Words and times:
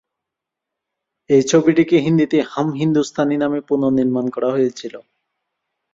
এই 1.29 1.41
ছবিটিকে 1.43 1.97
হিন্দিতে 1.97 2.37
"হাম 2.51 2.67
হিন্দুস্তানি" 2.73 3.35
নামে 3.37 3.59
পুনর্নির্মাণ 3.67 4.25
করা 4.29 4.49
হয়েছিল। 4.51 4.93